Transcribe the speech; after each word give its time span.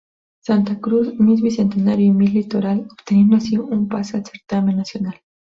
Santa 0.39 0.79
Cruz, 0.79 1.13
Miss 1.19 1.41
Bicentenario 1.43 2.07
y 2.07 2.09
Miss 2.09 2.33
Litoral 2.33 2.87
obteniendo 2.89 3.37
así 3.37 3.59
un 3.59 3.87
pase 3.87 4.17
al 4.17 4.25
certamen 4.25 4.77
nacional. 4.77 5.21